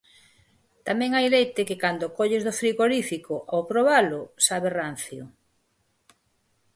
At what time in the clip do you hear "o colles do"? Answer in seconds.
2.07-2.57